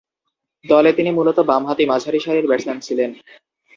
[0.65, 3.09] দলে তিনি মূলতঃ বামহাতি মাঝারিসারির ব্যাটসম্যান ছিলেন।